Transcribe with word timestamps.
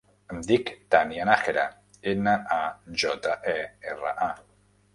Em 0.35 0.37
dic 0.51 0.71
Tània 0.95 1.27
Najera: 1.29 1.67
ena, 2.13 2.35
a, 2.57 2.59
jota, 3.05 3.37
e, 3.55 3.57
erra, 3.95 4.15
a. 4.31 4.35